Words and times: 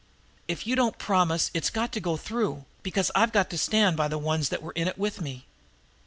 If 0.47 0.65
you 0.65 0.75
don't 0.75 0.97
promise 0.97 1.51
it's 1.53 1.69
got 1.69 1.91
to 1.91 1.99
go 1.99 2.17
through, 2.17 2.65
because 2.81 3.11
I've 3.13 3.31
got 3.31 3.51
to 3.51 3.57
stand 3.59 3.97
by 3.97 4.07
the 4.07 4.17
ones 4.17 4.49
that 4.49 4.63
were 4.63 4.71
in 4.75 4.87
it 4.87 4.97
with 4.97 5.21
me. 5.21 5.45